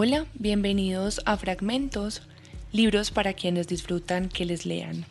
Hola, 0.00 0.26
bienvenidos 0.34 1.20
a 1.24 1.36
Fragmentos, 1.36 2.22
libros 2.70 3.10
para 3.10 3.32
quienes 3.32 3.66
disfrutan 3.66 4.28
que 4.28 4.44
les 4.44 4.64
lean. 4.64 5.04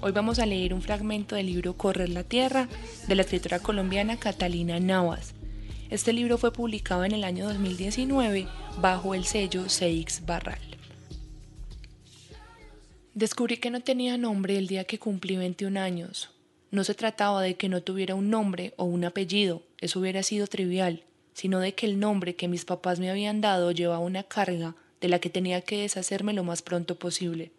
Hoy 0.00 0.12
vamos 0.12 0.38
a 0.38 0.46
leer 0.46 0.72
un 0.72 0.80
fragmento 0.80 1.36
del 1.36 1.44
libro 1.44 1.76
Correr 1.76 2.08
la 2.08 2.24
Tierra 2.24 2.70
de 3.06 3.14
la 3.14 3.20
escritora 3.20 3.58
colombiana 3.58 4.18
Catalina 4.18 4.80
Navas. 4.80 5.34
Este 5.90 6.14
libro 6.14 6.38
fue 6.38 6.54
publicado 6.54 7.04
en 7.04 7.12
el 7.12 7.24
año 7.24 7.44
2019 7.44 8.48
bajo 8.80 9.14
el 9.14 9.26
sello 9.26 9.68
Seix 9.68 10.24
Barral. 10.24 10.58
Descubrí 13.12 13.58
que 13.58 13.70
no 13.70 13.80
tenía 13.80 14.16
nombre 14.16 14.56
el 14.56 14.68
día 14.68 14.84
que 14.84 14.98
cumplí 14.98 15.36
21 15.36 15.78
años. 15.78 16.30
No 16.70 16.82
se 16.82 16.94
trataba 16.94 17.42
de 17.42 17.56
que 17.56 17.68
no 17.68 17.82
tuviera 17.82 18.14
un 18.14 18.30
nombre 18.30 18.72
o 18.78 18.84
un 18.84 19.04
apellido, 19.04 19.60
eso 19.82 20.00
hubiera 20.00 20.22
sido 20.22 20.46
trivial, 20.46 21.02
sino 21.36 21.60
de 21.60 21.74
que 21.74 21.84
el 21.84 22.00
nombre 22.00 22.34
que 22.34 22.48
mis 22.48 22.64
papás 22.64 22.98
me 22.98 23.10
habían 23.10 23.42
dado 23.42 23.70
llevaba 23.70 23.98
una 23.98 24.22
carga 24.22 24.74
de 25.02 25.08
la 25.08 25.18
que 25.18 25.28
tenía 25.28 25.60
que 25.60 25.82
deshacerme 25.82 26.32
lo 26.32 26.44
más 26.44 26.62
pronto 26.62 26.94
posible. 26.94 27.50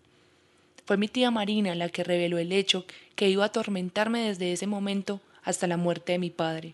Fue 0.88 0.98
mi 0.98 1.08
tía 1.08 1.30
Marina 1.30 1.76
la 1.76 1.90
que 1.90 2.04
reveló 2.04 2.40
el 2.40 2.54
hecho 2.54 2.86
que 3.16 3.30
iba 3.30 3.44
a 3.44 3.48
atormentarme 3.48 4.22
desde 4.22 4.52
ese 4.52 4.66
momento 4.66 5.22
hasta 5.44 5.68
la 5.68 5.78
muerte 5.78 6.14
de 6.14 6.18
mi 6.18 6.32
padre. 6.32 6.74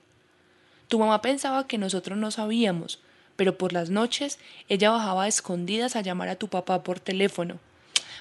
Tu 0.87 0.97
mamá 0.97 1.21
pensaba 1.21 1.67
que 1.67 1.77
nosotros 1.77 2.17
no 2.17 2.31
sabíamos, 2.31 3.01
pero 3.35 3.57
por 3.57 3.73
las 3.73 3.89
noches 3.89 4.39
ella 4.69 4.91
bajaba 4.91 5.23
a 5.23 5.27
escondidas 5.27 5.97
a 5.97 6.01
llamar 6.01 6.29
a 6.29 6.37
tu 6.37 6.47
papá 6.47 6.83
por 6.83 7.01
teléfono. 7.01 7.59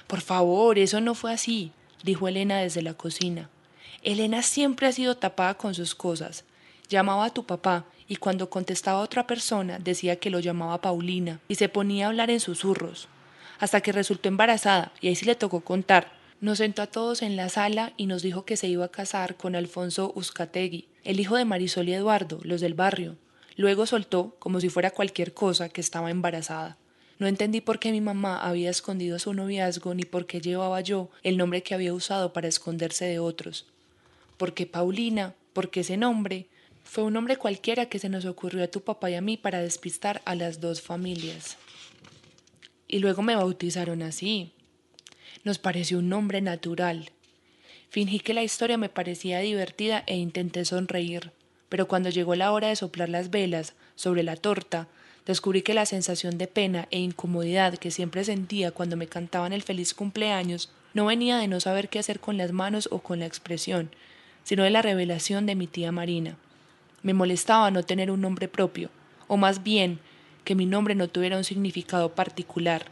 Por 0.07 0.19
favor, 0.19 0.77
eso 0.77 0.99
no 0.99 1.15
fue 1.15 1.31
así, 1.31 1.71
dijo 2.03 2.27
Elena 2.27 2.59
desde 2.59 2.81
la 2.81 2.95
cocina. 2.95 3.49
Elena 4.01 4.41
siempre 4.41 4.87
ha 4.87 4.91
sido 4.91 5.15
tapada 5.15 5.53
con 5.53 5.73
sus 5.73 5.95
cosas. 5.95 6.43
Llamaba 6.89 7.25
a 7.25 7.33
tu 7.33 7.45
papá 7.45 7.85
y 8.07 8.17
cuando 8.17 8.49
contestaba 8.49 8.99
a 8.99 9.03
otra 9.03 9.25
persona 9.27 9.79
decía 9.79 10.17
que 10.17 10.29
lo 10.29 10.39
llamaba 10.39 10.81
Paulina 10.81 11.39
y 11.47 11.55
se 11.55 11.69
ponía 11.69 12.05
a 12.05 12.09
hablar 12.09 12.29
en 12.29 12.39
susurros, 12.39 13.07
hasta 13.59 13.81
que 13.81 13.91
resultó 13.91 14.29
embarazada 14.29 14.91
y 15.01 15.07
ahí 15.07 15.15
sí 15.15 15.25
le 15.25 15.35
tocó 15.35 15.61
contar. 15.61 16.11
Nos 16.41 16.57
sentó 16.57 16.81
a 16.81 16.87
todos 16.87 17.21
en 17.21 17.37
la 17.37 17.47
sala 17.47 17.93
y 17.95 18.05
nos 18.05 18.21
dijo 18.21 18.43
que 18.43 18.57
se 18.57 18.67
iba 18.67 18.85
a 18.85 18.91
casar 18.91 19.37
con 19.37 19.55
Alfonso 19.55 20.11
Uzcategui, 20.15 20.89
el 21.03 21.19
hijo 21.19 21.37
de 21.37 21.45
Marisol 21.45 21.87
y 21.87 21.93
Eduardo, 21.93 22.39
los 22.43 22.59
del 22.59 22.73
barrio. 22.73 23.15
Luego 23.55 23.85
soltó, 23.85 24.35
como 24.39 24.59
si 24.59 24.69
fuera 24.69 24.91
cualquier 24.91 25.33
cosa, 25.33 25.69
que 25.69 25.79
estaba 25.79 26.11
embarazada. 26.11 26.77
No 27.19 27.27
entendí 27.27 27.61
por 27.61 27.79
qué 27.79 27.91
mi 27.91 28.01
mamá 28.01 28.41
había 28.41 28.69
escondido 28.69 29.19
su 29.19 29.33
noviazgo 29.33 29.93
ni 29.93 30.03
por 30.03 30.25
qué 30.25 30.41
llevaba 30.41 30.81
yo 30.81 31.09
el 31.21 31.37
nombre 31.37 31.63
que 31.63 31.73
había 31.73 31.93
usado 31.93 32.33
para 32.33 32.47
esconderse 32.47 33.05
de 33.05 33.19
otros. 33.19 33.67
Porque 34.37 34.65
Paulina, 34.65 35.35
porque 35.53 35.81
ese 35.81 35.95
nombre, 35.95 36.47
fue 36.93 37.03
un 37.05 37.13
nombre 37.13 37.37
cualquiera 37.37 37.87
que 37.87 37.97
se 37.97 38.07
nos 38.07 38.23
ocurrió 38.25 38.63
a 38.63 38.67
tu 38.67 38.81
papá 38.81 39.09
y 39.09 39.15
a 39.15 39.21
mí 39.21 39.35
para 39.35 39.63
despistar 39.63 40.21
a 40.25 40.35
las 40.35 40.61
dos 40.61 40.79
familias. 40.79 41.57
Y 42.87 42.99
luego 42.99 43.23
me 43.23 43.35
bautizaron 43.35 44.03
así. 44.03 44.51
Nos 45.43 45.57
pareció 45.57 45.97
un 45.97 46.09
nombre 46.09 46.39
natural. 46.39 47.09
Fingí 47.89 48.19
que 48.19 48.35
la 48.35 48.43
historia 48.43 48.77
me 48.77 48.89
parecía 48.89 49.39
divertida 49.39 50.03
e 50.05 50.17
intenté 50.17 50.65
sonreír, 50.65 51.31
pero 51.67 51.87
cuando 51.87 52.11
llegó 52.11 52.35
la 52.35 52.51
hora 52.51 52.67
de 52.67 52.75
soplar 52.75 53.09
las 53.09 53.31
velas 53.31 53.73
sobre 53.95 54.21
la 54.21 54.35
torta, 54.35 54.87
descubrí 55.25 55.63
que 55.63 55.73
la 55.73 55.87
sensación 55.87 56.37
de 56.37 56.45
pena 56.45 56.87
e 56.91 56.99
incomodidad 56.99 57.79
que 57.79 57.89
siempre 57.89 58.23
sentía 58.23 58.69
cuando 58.69 58.97
me 58.97 59.07
cantaban 59.07 59.51
el 59.51 59.63
feliz 59.63 59.95
cumpleaños 59.95 60.69
no 60.93 61.07
venía 61.07 61.39
de 61.39 61.47
no 61.47 61.59
saber 61.59 61.89
qué 61.89 61.97
hacer 61.97 62.19
con 62.19 62.37
las 62.37 62.51
manos 62.51 62.87
o 62.91 62.99
con 62.99 63.17
la 63.17 63.25
expresión, 63.25 63.89
sino 64.43 64.63
de 64.63 64.69
la 64.69 64.83
revelación 64.83 65.47
de 65.47 65.55
mi 65.55 65.65
tía 65.65 65.91
Marina. 65.91 66.37
Me 67.03 67.13
molestaba 67.13 67.69
no 67.69 67.83
tener 67.83 68.09
un 68.09 68.21
nombre 68.21 68.47
propio, 68.47 68.89
o 69.27 69.35
más 69.35 69.61
bien 69.61 69.99
que 70.45 70.55
mi 70.55 70.65
nombre 70.65 70.95
no 70.95 71.09
tuviera 71.09 71.37
un 71.37 71.43
significado 71.43 72.15
particular. 72.15 72.85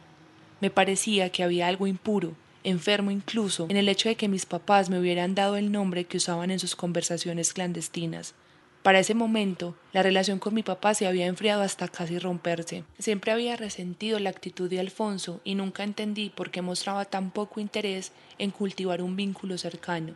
Me 0.60 0.68
parecía 0.70 1.30
que 1.30 1.42
había 1.42 1.66
algo 1.66 1.86
impuro, 1.86 2.34
enfermo 2.62 3.10
incluso, 3.10 3.66
en 3.70 3.78
el 3.78 3.88
hecho 3.88 4.10
de 4.10 4.16
que 4.16 4.28
mis 4.28 4.44
papás 4.44 4.90
me 4.90 5.00
hubieran 5.00 5.34
dado 5.34 5.56
el 5.56 5.72
nombre 5.72 6.04
que 6.04 6.18
usaban 6.18 6.50
en 6.50 6.58
sus 6.58 6.76
conversaciones 6.76 7.54
clandestinas. 7.54 8.34
Para 8.82 8.98
ese 8.98 9.14
momento, 9.14 9.76
la 9.94 10.02
relación 10.02 10.38
con 10.38 10.52
mi 10.52 10.62
papá 10.62 10.92
se 10.92 11.06
había 11.06 11.26
enfriado 11.26 11.62
hasta 11.62 11.88
casi 11.88 12.18
romperse. 12.18 12.84
Siempre 12.98 13.32
había 13.32 13.56
resentido 13.56 14.18
la 14.18 14.30
actitud 14.30 14.68
de 14.68 14.80
Alfonso 14.80 15.40
y 15.42 15.54
nunca 15.54 15.84
entendí 15.84 16.30
por 16.30 16.50
qué 16.50 16.60
mostraba 16.60 17.06
tan 17.06 17.30
poco 17.30 17.60
interés 17.60 18.12
en 18.38 18.50
cultivar 18.50 19.00
un 19.00 19.16
vínculo 19.16 19.56
cercano 19.56 20.14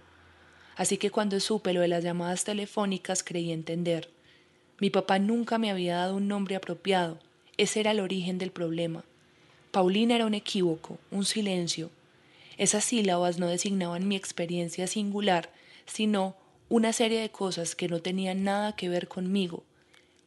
así 0.77 0.99
que 0.99 1.11
cuando 1.11 1.41
supe 1.41 1.73
lo 1.73 1.81
de 1.81 1.89
las 1.89 2.05
llamadas 2.05 2.45
telefónicas 2.45 3.25
creí 3.25 3.51
entender. 3.51 4.11
Mi 4.79 4.91
papá 4.91 5.19
nunca 5.19 5.59
me 5.59 5.71
había 5.71 5.97
dado 5.97 6.17
un 6.17 6.29
nombre 6.29 6.55
apropiado, 6.55 7.19
ese 7.57 7.81
era 7.81 7.93
el 7.93 8.01
origen 8.01 8.39
del 8.39 8.51
problema. 8.51 9.05
Paulina 9.71 10.15
era 10.15 10.27
un 10.27 10.35
equívoco, 10.35 10.99
un 11.11 11.25
silencio. 11.25 11.91
Esas 12.59 12.85
sílabas 12.85 13.39
no 13.39 13.49
designaban 13.49 14.07
mi 14.07 14.17
experiencia 14.17 14.87
singular, 14.87 15.51
sino 15.87 16.37
una 16.69 16.93
serie 16.93 17.21
de 17.21 17.31
cosas 17.31 17.75
que 17.75 17.89
no 17.89 18.01
tenían 18.01 18.45
nada 18.45 18.75
que 18.77 18.89
ver 18.89 19.09
conmigo. 19.09 19.65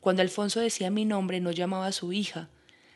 Cuando 0.02 0.22
Alfonso 0.22 0.60
decía 0.60 0.90
mi 0.90 1.06
nombre 1.06 1.40
no 1.40 1.52
llamaba 1.52 1.88
a 1.88 1.92
su 1.92 2.14
hija, 2.14 2.50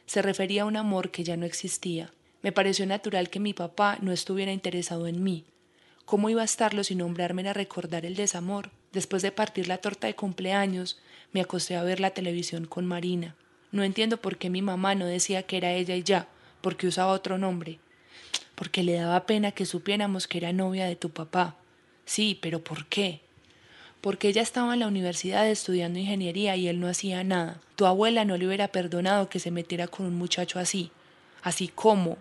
se 0.06 0.22
refería 0.22 0.64
a 0.64 0.66
un 0.66 0.78
amor 0.78 1.12
que 1.12 1.24
ya 1.24 1.38
no 1.38 1.46
existía. 1.46 2.12
Me 2.41 2.52
pareció 2.52 2.85
natural 2.85 3.30
que 3.30 3.40
mi 3.40 3.53
papá 3.53 3.97
no 4.02 4.12
estuviera 4.12 4.52
interesado 4.52 5.08
en 5.08 5.24
mí. 5.24 5.46
¿Cómo 6.06 6.30
iba 6.30 6.41
a 6.41 6.46
estarlo 6.46 6.84
sin 6.84 6.97
nombrarme 6.97 7.47
a 7.47 7.53
recordar 7.53 8.06
el 8.06 8.16
desamor? 8.16 8.72
Después 8.91 9.22
de 9.22 9.31
partir 9.31 9.68
la 9.68 9.78
torta 9.78 10.08
de 10.08 10.16
cumpleaños, 10.16 11.00
me 11.31 11.41
acosté 11.41 11.75
a 11.75 11.84
ver 11.84 12.00
la 12.00 12.12
televisión 12.12 12.66
con 12.66 12.86
Marina. 12.86 13.36
No 13.72 13.84
entiendo 13.84 14.18
por 14.18 14.38
qué 14.38 14.50
mi 14.50 14.62
mamá 14.62 14.96
no 14.96 15.06
decía 15.06 15.44
que 15.44 15.58
era 15.58 15.72
ella 15.72 15.96
y 15.96 16.03
ya, 16.03 16.28
porque 16.62 16.88
usaba 16.88 17.14
otro 17.14 17.38
nombre. 17.38 17.80
Porque 18.53 18.84
le 18.84 18.94
daba 18.94 19.25
pena 19.25 19.52
que 19.52 19.66
supiéramos 19.66 20.28
que 20.28 20.38
era 20.38 20.53
novia 20.53 20.86
de 20.86 20.96
tu 20.96 21.09
papá. 21.09 21.56
Sí, 22.06 22.38
pero 22.41 22.64
¿por 22.64 22.85
qué? 22.85 23.22
Porque 24.02 24.28
ella 24.28 24.41
estaba 24.41 24.74
en 24.74 24.81
la 24.81 24.88
universidad 24.88 25.50
estudiando 25.50 25.97
ingeniería 25.97 26.58
y 26.58 26.68
él 26.68 26.81
no 26.81 26.90
hacía 26.90 27.24
nada. 27.24 27.62
Tu 27.78 27.85
abuela 27.85 28.25
no 28.25 28.38
le 28.38 28.46
hubiera 28.46 28.68
perdonado 28.68 29.30
que 29.30 29.40
se 29.40 29.50
metiera 29.50 29.88
con 29.88 30.06
un 30.06 30.18
muchacho 30.18 30.59
así. 30.59 30.91
Así 31.41 31.70
como. 31.70 32.18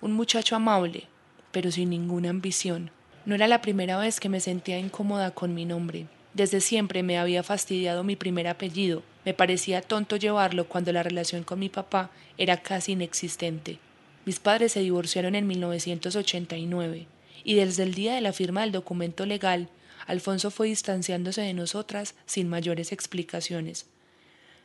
Un 0.00 0.12
muchacho 0.12 0.54
amable, 0.54 1.08
pero 1.50 1.72
sin 1.72 1.90
ninguna 1.90 2.30
ambición. 2.30 2.92
No 3.28 3.34
era 3.34 3.46
la 3.46 3.60
primera 3.60 3.98
vez 3.98 4.20
que 4.20 4.30
me 4.30 4.40
sentía 4.40 4.78
incómoda 4.78 5.32
con 5.32 5.54
mi 5.54 5.66
nombre. 5.66 6.06
Desde 6.32 6.62
siempre 6.62 7.02
me 7.02 7.18
había 7.18 7.42
fastidiado 7.42 8.02
mi 8.02 8.16
primer 8.16 8.48
apellido. 8.48 9.02
Me 9.26 9.34
parecía 9.34 9.82
tonto 9.82 10.16
llevarlo 10.16 10.66
cuando 10.66 10.94
la 10.94 11.02
relación 11.02 11.44
con 11.44 11.58
mi 11.58 11.68
papá 11.68 12.10
era 12.38 12.62
casi 12.62 12.92
inexistente. 12.92 13.80
Mis 14.24 14.40
padres 14.40 14.72
se 14.72 14.80
divorciaron 14.80 15.34
en 15.34 15.46
1989 15.46 17.06
y 17.44 17.54
desde 17.54 17.82
el 17.82 17.92
día 17.92 18.14
de 18.14 18.22
la 18.22 18.32
firma 18.32 18.62
del 18.62 18.72
documento 18.72 19.26
legal, 19.26 19.68
Alfonso 20.06 20.50
fue 20.50 20.68
distanciándose 20.68 21.42
de 21.42 21.52
nosotras 21.52 22.14
sin 22.24 22.48
mayores 22.48 22.92
explicaciones. 22.92 23.90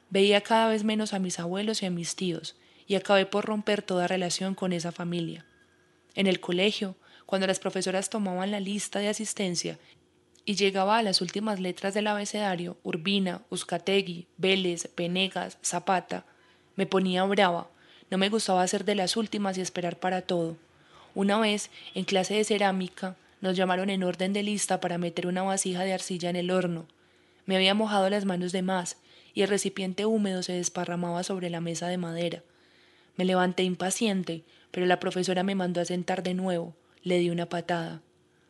Veía 0.10 0.40
cada 0.40 0.70
vez 0.70 0.86
menos 0.86 1.12
a 1.12 1.20
mis 1.20 1.38
abuelos 1.38 1.84
y 1.84 1.88
a 1.88 1.92
mis 1.92 2.16
tíos, 2.16 2.56
y 2.88 2.96
acabé 2.96 3.26
por 3.26 3.44
romper 3.44 3.82
toda 3.82 4.08
relación 4.08 4.56
con 4.56 4.72
esa 4.72 4.94
familia. 4.94 5.46
En 6.16 6.28
el 6.28 6.40
colegio, 6.40 6.96
cuando 7.26 7.48
las 7.48 7.60
profesoras 7.60 8.10
tomaban 8.10 8.52
la 8.52 8.60
lista 8.60 9.00
de 9.00 9.10
asistencia 9.10 9.78
y 10.46 10.56
llegaba 10.56 10.98
a 10.98 11.04
las 11.04 11.22
últimas 11.22 11.60
letras 11.60 11.94
del 11.94 12.08
abecedario, 12.08 12.78
Urbina, 12.84 13.42
Uzcategui, 13.50 14.28
Vélez, 14.38 14.90
Venegas, 14.96 15.58
Zapata, 15.64 16.26
me 16.76 16.86
ponía 16.86 17.24
brava, 17.24 17.70
no 18.10 18.18
me 18.18 18.30
gustaba 18.30 18.68
ser 18.68 18.84
de 18.84 18.96
las 18.96 19.16
últimas 19.16 19.58
y 19.58 19.62
esperar 19.62 20.00
para 20.00 20.22
todo. 20.22 20.58
Una 21.16 21.40
vez, 21.40 21.70
en 21.96 22.04
clase 22.04 22.36
de 22.36 22.44
cerámica, 22.44 23.16
nos 23.42 23.56
llamaron 23.56 23.90
en 23.90 24.04
orden 24.04 24.34
de 24.34 24.44
lista 24.44 24.80
para 24.80 24.98
meter 24.98 25.28
una 25.28 25.44
vasija 25.44 25.84
de 25.84 25.94
arcilla 25.94 26.30
en 26.30 26.36
el 26.36 26.52
horno. 26.52 26.86
Me 27.46 27.56
había 27.56 27.74
mojado 27.74 28.10
las 28.10 28.26
manos 28.26 28.52
de 28.52 28.62
más 28.62 28.98
y 29.34 29.42
el 29.42 29.50
recipiente 29.50 30.06
húmedo 30.06 30.44
se 30.44 30.54
desparramaba 30.54 31.24
sobre 31.24 31.50
la 31.50 31.62
mesa 31.62 31.88
de 31.88 31.98
madera. 31.98 32.44
Me 33.16 33.26
levanté 33.26 33.64
impaciente, 33.64 34.44
pero 34.72 34.86
la 34.86 35.00
profesora 35.00 35.44
me 35.44 35.56
mandó 35.56 35.82
a 35.82 35.86
sentar 35.86 36.24
de 36.24 36.34
nuevo 36.34 36.74
le 37.04 37.20
di 37.20 37.30
una 37.30 37.48
patada. 37.48 38.02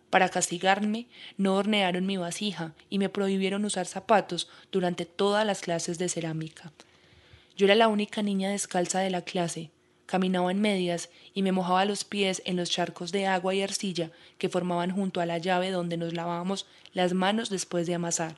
Para 0.09 0.29
castigarme, 0.29 1.07
no 1.37 1.55
hornearon 1.55 2.05
mi 2.05 2.17
vasija 2.17 2.73
y 2.89 2.99
me 2.99 3.09
prohibieron 3.09 3.65
usar 3.65 3.87
zapatos 3.87 4.47
durante 4.71 5.05
todas 5.05 5.45
las 5.45 5.61
clases 5.61 5.97
de 5.97 6.07
cerámica. 6.07 6.71
Yo 7.57 7.65
era 7.65 7.75
la 7.75 7.87
única 7.87 8.21
niña 8.21 8.51
descalza 8.51 8.99
de 8.99 9.09
la 9.09 9.23
clase, 9.23 9.71
caminaba 10.05 10.51
en 10.51 10.61
medias 10.61 11.09
y 11.33 11.41
me 11.41 11.51
mojaba 11.51 11.85
los 11.85 12.03
pies 12.03 12.43
en 12.45 12.57
los 12.57 12.69
charcos 12.69 13.11
de 13.11 13.25
agua 13.25 13.55
y 13.55 13.63
arcilla 13.63 14.11
que 14.37 14.49
formaban 14.49 14.91
junto 14.91 15.21
a 15.21 15.25
la 15.25 15.39
llave 15.39 15.71
donde 15.71 15.97
nos 15.97 16.13
lavábamos 16.13 16.67
las 16.93 17.13
manos 17.13 17.49
después 17.49 17.87
de 17.87 17.95
amasar. 17.95 18.35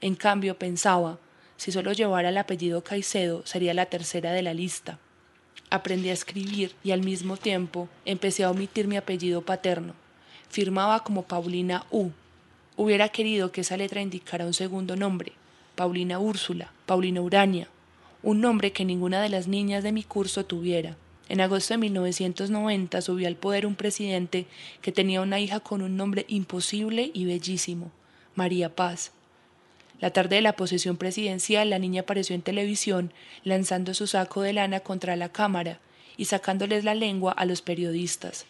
En 0.00 0.14
cambio 0.14 0.58
pensaba, 0.58 1.18
si 1.58 1.72
solo 1.72 1.92
llevara 1.92 2.30
el 2.30 2.38
apellido 2.38 2.82
Caicedo 2.84 3.44
sería 3.44 3.74
la 3.74 3.86
tercera 3.86 4.32
de 4.32 4.42
la 4.42 4.54
lista. 4.54 4.98
Aprendí 5.70 6.08
a 6.08 6.14
escribir 6.14 6.74
y 6.82 6.92
al 6.92 7.02
mismo 7.02 7.36
tiempo 7.36 7.88
empecé 8.04 8.44
a 8.44 8.50
omitir 8.50 8.88
mi 8.88 8.96
apellido 8.96 9.42
paterno. 9.42 9.94
Firmaba 10.48 11.04
como 11.04 11.24
Paulina 11.24 11.84
U. 11.90 12.10
Hubiera 12.76 13.10
querido 13.10 13.52
que 13.52 13.60
esa 13.60 13.76
letra 13.76 14.00
indicara 14.00 14.46
un 14.46 14.54
segundo 14.54 14.96
nombre, 14.96 15.32
Paulina 15.74 16.18
Úrsula, 16.18 16.72
Paulina 16.86 17.20
Urania, 17.20 17.68
un 18.22 18.40
nombre 18.40 18.72
que 18.72 18.84
ninguna 18.84 19.20
de 19.20 19.28
las 19.28 19.46
niñas 19.46 19.82
de 19.82 19.92
mi 19.92 20.04
curso 20.04 20.46
tuviera. 20.46 20.96
En 21.28 21.42
agosto 21.42 21.74
de 21.74 21.78
1990 21.78 23.02
subió 23.02 23.28
al 23.28 23.36
poder 23.36 23.66
un 23.66 23.74
presidente 23.74 24.46
que 24.80 24.92
tenía 24.92 25.20
una 25.20 25.38
hija 25.38 25.60
con 25.60 25.82
un 25.82 25.96
nombre 25.96 26.24
imposible 26.28 27.10
y 27.12 27.26
bellísimo, 27.26 27.90
María 28.34 28.74
Paz. 28.74 29.12
La 30.00 30.10
tarde 30.10 30.36
de 30.36 30.42
la 30.42 30.52
posesión 30.54 30.96
presidencial, 30.96 31.70
la 31.70 31.78
niña 31.78 32.02
apareció 32.02 32.34
en 32.34 32.42
televisión 32.42 33.12
lanzando 33.42 33.94
su 33.94 34.06
saco 34.06 34.42
de 34.42 34.52
lana 34.52 34.80
contra 34.80 35.16
la 35.16 35.30
cámara 35.30 35.80
y 36.16 36.26
sacándoles 36.26 36.84
la 36.84 36.94
lengua 36.94 37.32
a 37.32 37.44
los 37.44 37.62
periodistas. 37.62 38.46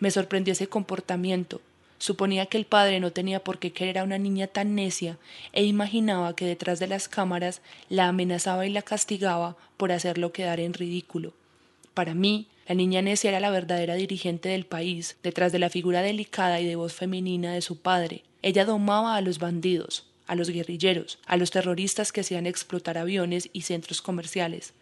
Me 0.00 0.10
sorprendió 0.10 0.52
ese 0.52 0.68
comportamiento. 0.68 1.60
Suponía 1.98 2.46
que 2.46 2.58
el 2.58 2.66
padre 2.66 2.98
no 2.98 3.12
tenía 3.12 3.42
por 3.42 3.58
qué 3.58 3.72
querer 3.72 3.98
a 3.98 4.04
una 4.04 4.18
niña 4.18 4.48
tan 4.48 4.74
necia 4.74 5.16
e 5.52 5.64
imaginaba 5.64 6.34
que 6.34 6.44
detrás 6.44 6.80
de 6.80 6.88
las 6.88 7.08
cámaras 7.08 7.62
la 7.88 8.08
amenazaba 8.08 8.66
y 8.66 8.70
la 8.70 8.82
castigaba 8.82 9.56
por 9.76 9.92
hacerlo 9.92 10.32
quedar 10.32 10.58
en 10.58 10.74
ridículo. 10.74 11.32
Para 11.94 12.14
mí, 12.14 12.48
la 12.66 12.74
niña 12.74 13.00
necia 13.00 13.30
era 13.30 13.40
la 13.40 13.50
verdadera 13.50 13.94
dirigente 13.94 14.48
del 14.48 14.66
país, 14.66 15.16
detrás 15.22 15.52
de 15.52 15.60
la 15.60 15.70
figura 15.70 16.02
delicada 16.02 16.60
y 16.60 16.66
de 16.66 16.76
voz 16.76 16.94
femenina 16.94 17.52
de 17.52 17.62
su 17.62 17.78
padre. 17.78 18.24
Ella 18.42 18.64
domaba 18.64 19.16
a 19.16 19.20
los 19.20 19.38
bandidos, 19.38 20.04
a 20.26 20.34
los 20.34 20.50
guerrilleros, 20.50 21.18
a 21.26 21.36
los 21.36 21.50
terroristas 21.50 22.12
que 22.12 22.20
hacían 22.20 22.46
explotar 22.46 22.98
aviones 22.98 23.50
y 23.52 23.62
centros 23.62 24.02
comerciales, 24.02 24.72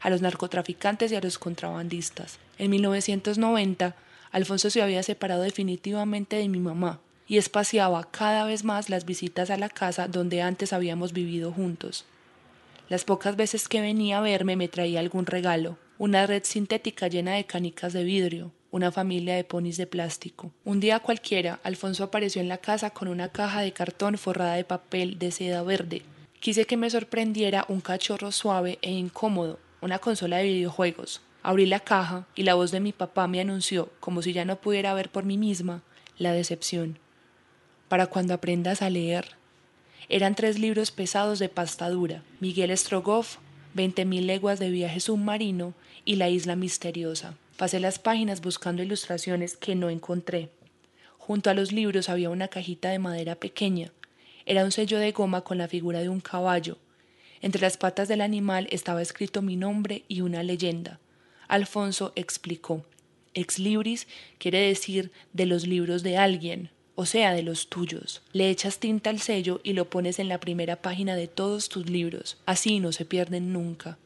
a 0.00 0.10
los 0.10 0.22
narcotraficantes 0.22 1.12
y 1.12 1.16
a 1.16 1.20
los 1.20 1.38
contrabandistas. 1.38 2.38
En 2.58 2.70
1990, 2.70 3.96
Alfonso 4.30 4.70
se 4.70 4.82
había 4.82 5.02
separado 5.02 5.42
definitivamente 5.42 6.36
de 6.36 6.48
mi 6.48 6.58
mamá 6.58 7.00
y 7.26 7.36
espaciaba 7.36 8.10
cada 8.10 8.44
vez 8.44 8.64
más 8.64 8.88
las 8.88 9.04
visitas 9.04 9.50
a 9.50 9.56
la 9.56 9.68
casa 9.68 10.08
donde 10.08 10.42
antes 10.42 10.72
habíamos 10.72 11.12
vivido 11.12 11.52
juntos. 11.52 12.04
Las 12.88 13.04
pocas 13.04 13.36
veces 13.36 13.68
que 13.68 13.82
venía 13.82 14.18
a 14.18 14.22
verme 14.22 14.56
me 14.56 14.68
traía 14.68 15.00
algún 15.00 15.26
regalo, 15.26 15.76
una 15.98 16.26
red 16.26 16.44
sintética 16.44 17.08
llena 17.08 17.34
de 17.34 17.44
canicas 17.44 17.92
de 17.92 18.04
vidrio, 18.04 18.52
una 18.70 18.92
familia 18.92 19.34
de 19.34 19.44
ponis 19.44 19.76
de 19.76 19.86
plástico. 19.86 20.52
Un 20.64 20.80
día 20.80 21.00
cualquiera, 21.00 21.58
Alfonso 21.62 22.04
apareció 22.04 22.40
en 22.40 22.48
la 22.48 22.58
casa 22.58 22.90
con 22.90 23.08
una 23.08 23.30
caja 23.30 23.62
de 23.62 23.72
cartón 23.72 24.18
forrada 24.18 24.54
de 24.54 24.64
papel 24.64 25.18
de 25.18 25.30
seda 25.30 25.62
verde. 25.62 26.02
Quise 26.40 26.66
que 26.66 26.76
me 26.76 26.90
sorprendiera 26.90 27.64
un 27.68 27.80
cachorro 27.80 28.30
suave 28.30 28.78
e 28.82 28.90
incómodo, 28.90 29.58
una 29.80 29.98
consola 29.98 30.38
de 30.38 30.44
videojuegos. 30.44 31.20
Abrí 31.42 31.66
la 31.66 31.80
caja 31.80 32.26
y 32.34 32.42
la 32.42 32.54
voz 32.54 32.70
de 32.70 32.80
mi 32.80 32.92
papá 32.92 33.26
me 33.26 33.40
anunció, 33.40 33.90
como 34.00 34.22
si 34.22 34.32
ya 34.32 34.44
no 34.44 34.56
pudiera 34.56 34.94
ver 34.94 35.08
por 35.08 35.24
mí 35.24 35.38
misma, 35.38 35.82
la 36.18 36.32
decepción. 36.32 36.98
Para 37.88 38.06
cuando 38.06 38.34
aprendas 38.34 38.82
a 38.82 38.90
leer. 38.90 39.36
Eran 40.08 40.34
tres 40.34 40.58
libros 40.58 40.90
pesados 40.90 41.38
de 41.38 41.48
pasta 41.48 41.88
dura, 41.90 42.22
Miguel 42.40 42.76
Strogoff, 42.76 43.38
Veinte 43.74 44.04
mil 44.04 44.26
leguas 44.26 44.58
de 44.58 44.70
viaje 44.70 44.98
submarino 44.98 45.74
y 46.04 46.16
La 46.16 46.28
isla 46.28 46.56
misteriosa. 46.56 47.34
Pasé 47.58 47.78
las 47.78 47.98
páginas 47.98 48.40
buscando 48.40 48.82
ilustraciones 48.82 49.58
que 49.58 49.74
no 49.74 49.90
encontré. 49.90 50.48
Junto 51.18 51.50
a 51.50 51.54
los 51.54 51.72
libros 51.72 52.08
había 52.08 52.30
una 52.30 52.48
cajita 52.48 52.88
de 52.88 52.98
madera 52.98 53.34
pequeña. 53.34 53.92
Era 54.46 54.64
un 54.64 54.72
sello 54.72 54.98
de 54.98 55.12
goma 55.12 55.42
con 55.42 55.58
la 55.58 55.68
figura 55.68 56.00
de 56.00 56.08
un 56.08 56.20
caballo, 56.20 56.78
entre 57.40 57.62
las 57.62 57.76
patas 57.76 58.08
del 58.08 58.20
animal 58.20 58.66
estaba 58.70 59.02
escrito 59.02 59.42
mi 59.42 59.56
nombre 59.56 60.04
y 60.08 60.22
una 60.22 60.42
leyenda. 60.42 60.98
Alfonso 61.46 62.12
explicó. 62.16 62.84
Ex 63.34 63.58
libris 63.58 64.08
quiere 64.38 64.60
decir 64.60 65.12
de 65.32 65.46
los 65.46 65.66
libros 65.66 66.02
de 66.02 66.16
alguien, 66.16 66.70
o 66.96 67.06
sea, 67.06 67.32
de 67.32 67.42
los 67.42 67.68
tuyos. 67.68 68.22
Le 68.32 68.50
echas 68.50 68.78
tinta 68.78 69.10
al 69.10 69.20
sello 69.20 69.60
y 69.62 69.74
lo 69.74 69.88
pones 69.88 70.18
en 70.18 70.28
la 70.28 70.40
primera 70.40 70.76
página 70.82 71.14
de 71.14 71.28
todos 71.28 71.68
tus 71.68 71.88
libros. 71.88 72.38
Así 72.46 72.80
no 72.80 72.90
se 72.92 73.04
pierden 73.04 73.52
nunca. 73.52 73.98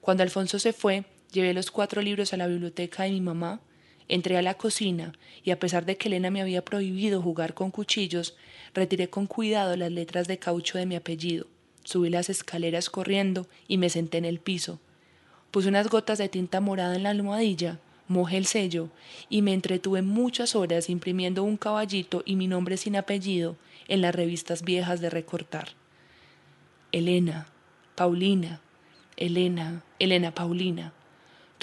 Cuando 0.00 0.22
Alfonso 0.22 0.58
se 0.58 0.72
fue, 0.72 1.04
llevé 1.34 1.52
los 1.52 1.70
cuatro 1.72 2.00
libros 2.00 2.32
a 2.32 2.36
la 2.36 2.46
biblioteca 2.46 3.02
de 3.02 3.10
mi 3.10 3.20
mamá, 3.20 3.60
entré 4.08 4.36
a 4.36 4.42
la 4.42 4.54
cocina 4.54 5.12
y 5.42 5.50
a 5.50 5.58
pesar 5.58 5.84
de 5.84 5.96
que 5.96 6.08
Elena 6.08 6.30
me 6.30 6.40
había 6.40 6.64
prohibido 6.64 7.20
jugar 7.20 7.54
con 7.54 7.70
cuchillos, 7.70 8.36
retiré 8.72 9.10
con 9.10 9.26
cuidado 9.26 9.76
las 9.76 9.90
letras 9.90 10.28
de 10.28 10.38
caucho 10.38 10.78
de 10.78 10.86
mi 10.86 10.94
apellido. 10.94 11.46
Subí 11.82 12.08
las 12.08 12.30
escaleras 12.30 12.88
corriendo 12.88 13.46
y 13.68 13.78
me 13.78 13.90
senté 13.90 14.18
en 14.18 14.24
el 14.24 14.38
piso. 14.38 14.80
Puse 15.50 15.68
unas 15.68 15.88
gotas 15.88 16.18
de 16.18 16.28
tinta 16.28 16.60
morada 16.60 16.94
en 16.94 17.02
la 17.02 17.10
almohadilla, 17.10 17.78
mojé 18.06 18.36
el 18.36 18.46
sello 18.46 18.90
y 19.28 19.42
me 19.42 19.52
entretuve 19.52 20.02
muchas 20.02 20.54
horas 20.54 20.88
imprimiendo 20.88 21.42
un 21.42 21.56
caballito 21.56 22.22
y 22.24 22.36
mi 22.36 22.46
nombre 22.46 22.76
sin 22.76 22.96
apellido 22.96 23.56
en 23.88 24.00
las 24.00 24.14
revistas 24.14 24.62
viejas 24.62 25.00
de 25.00 25.10
recortar. 25.10 25.70
Elena, 26.92 27.48
Paulina, 27.96 28.60
Elena, 29.16 29.82
Elena 29.98 30.32
Paulina. 30.32 30.92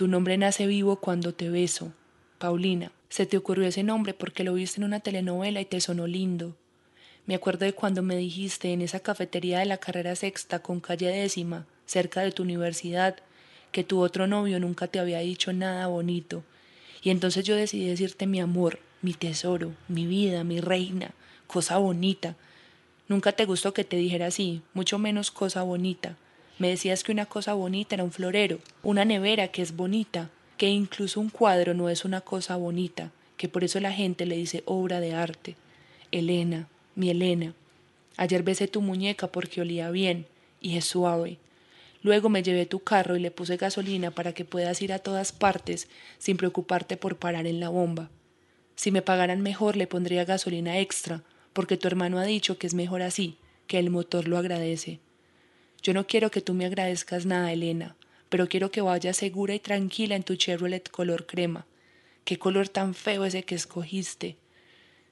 Tu 0.02 0.08
nombre 0.08 0.36
nace 0.36 0.66
vivo 0.66 0.96
cuando 0.96 1.32
te 1.32 1.52
beso. 1.52 1.94
Paulina, 2.40 2.92
se 3.10 3.28
te 3.28 3.38
ocurrió 3.38 3.68
ese 3.68 3.84
nombre 3.84 4.16
porque 4.16 4.44
lo 4.44 4.56
viste 4.56 4.82
en 4.82 4.86
una 4.86 5.00
telenovela 5.00 5.62
y 5.62 5.66
te 5.66 5.80
sonó 5.80 6.08
lindo. 6.08 6.56
Me 7.28 7.36
acuerdo 7.36 7.66
de 7.66 7.74
cuando 7.74 8.02
me 8.02 8.16
dijiste 8.16 8.74
en 8.74 8.82
esa 8.82 9.02
cafetería 9.02 9.60
de 9.60 9.68
la 9.68 9.78
carrera 9.78 10.16
sexta 10.16 10.58
con 10.58 10.80
calle 10.80 11.10
décima, 11.10 11.68
cerca 11.86 12.22
de 12.22 12.32
tu 12.32 12.42
universidad, 12.42 13.18
que 13.72 13.84
tu 13.84 14.00
otro 14.00 14.26
novio 14.26 14.60
nunca 14.60 14.88
te 14.88 14.98
había 14.98 15.20
dicho 15.20 15.54
nada 15.54 15.86
bonito. 15.86 16.44
Y 17.04 17.12
entonces 17.12 17.46
yo 17.46 17.56
decidí 17.56 17.86
decirte 17.86 18.26
mi 18.26 18.40
amor, 18.40 18.80
mi 19.04 19.14
tesoro, 19.14 19.72
mi 19.88 20.08
vida, 20.08 20.44
mi 20.44 20.62
reina, 20.62 21.12
cosa 21.46 21.78
bonita. 21.78 22.36
Nunca 23.08 23.34
te 23.34 23.46
gustó 23.46 23.72
que 23.76 23.84
te 23.84 23.98
dijera 23.98 24.26
así, 24.26 24.64
mucho 24.74 24.98
menos 24.98 25.30
cosa 25.30 25.62
bonita. 25.62 26.18
Me 26.60 26.70
decías 26.70 27.04
que 27.04 27.12
una 27.12 27.26
cosa 27.26 27.54
bonita 27.54 27.96
era 27.96 28.04
un 28.04 28.12
florero, 28.12 28.60
una 28.84 29.06
nevera 29.06 29.48
que 29.50 29.62
es 29.62 29.76
bonita, 29.76 30.30
que 30.58 30.70
incluso 30.70 31.20
un 31.20 31.30
cuadro 31.30 31.74
no 31.74 31.90
es 31.90 32.06
una 32.06 32.22
cosa 32.22 32.56
bonita, 32.56 33.12
que 33.38 33.50
por 33.50 33.64
eso 33.64 33.80
la 33.80 33.92
gente 33.92 34.26
le 34.26 34.38
dice 34.38 34.62
obra 34.66 35.00
de 35.00 35.14
arte. 35.14 35.56
Elena, 36.12 36.68
mi 36.96 37.10
Elena. 37.10 37.54
Ayer 38.18 38.44
besé 38.44 38.68
tu 38.68 38.82
muñeca 38.82 39.28
porque 39.28 39.62
olía 39.62 39.90
bien 39.90 40.28
y 40.60 40.78
es 40.78 40.86
suave. 40.86 41.40
Luego 42.04 42.30
me 42.30 42.44
llevé 42.44 42.66
tu 42.66 42.80
carro 42.80 43.16
y 43.16 43.20
le 43.20 43.32
puse 43.32 43.58
gasolina 43.58 44.12
para 44.12 44.34
que 44.34 44.46
puedas 44.46 44.82
ir 44.82 44.92
a 44.94 45.00
todas 45.00 45.32
partes 45.32 45.88
sin 46.18 46.38
preocuparte 46.38 46.98
por 46.98 47.18
parar 47.18 47.48
en 47.48 47.60
la 47.60 47.70
bomba. 47.70 48.10
Si 48.76 48.92
me 48.92 49.02
pagaran 49.02 49.42
mejor 49.42 49.76
le 49.76 49.88
pondría 49.88 50.26
gasolina 50.26 50.80
extra, 50.80 51.24
porque 51.54 51.78
tu 51.78 51.88
hermano 51.88 52.20
ha 52.20 52.24
dicho 52.24 52.58
que 52.58 52.68
es 52.68 52.74
mejor 52.74 53.02
así, 53.02 53.38
que 53.68 53.80
el 53.80 53.90
motor 53.90 54.28
lo 54.28 54.38
agradece. 54.38 55.00
Yo 55.84 55.94
no 55.94 56.06
quiero 56.06 56.30
que 56.30 56.42
tú 56.42 56.54
me 56.54 56.66
agradezcas 56.66 57.26
nada, 57.26 57.52
Elena, 57.52 57.96
pero 58.30 58.48
quiero 58.48 58.70
que 58.70 58.82
vayas 58.82 59.18
segura 59.18 59.56
y 59.56 59.60
tranquila 59.60 60.16
en 60.16 60.24
tu 60.24 60.36
Chevrolet 60.36 60.90
color 60.90 61.26
crema. 61.26 61.66
Qué 62.24 62.38
color 62.38 62.70
tan 62.70 62.94
feo 62.94 63.26
ese 63.26 63.44
que 63.44 63.56
escogiste. 63.56 64.38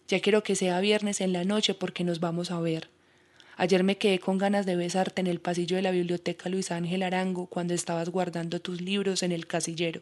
Ya 0.07 0.19
quiero 0.19 0.43
que 0.43 0.55
sea 0.55 0.79
viernes 0.79 1.21
en 1.21 1.33
la 1.33 1.43
noche 1.43 1.73
porque 1.73 2.03
nos 2.03 2.19
vamos 2.19 2.51
a 2.51 2.59
ver. 2.59 2.89
Ayer 3.57 3.83
me 3.83 3.97
quedé 3.97 4.19
con 4.19 4.38
ganas 4.38 4.65
de 4.65 4.75
besarte 4.75 5.21
en 5.21 5.27
el 5.27 5.39
pasillo 5.39 5.75
de 5.75 5.81
la 5.81 5.91
biblioteca 5.91 6.49
Luis 6.49 6.71
Ángel 6.71 7.03
Arango 7.03 7.47
cuando 7.47 7.73
estabas 7.73 8.09
guardando 8.09 8.61
tus 8.61 8.79
libros 8.79 9.21
en 9.21 9.31
el 9.31 9.47
casillero, 9.47 10.01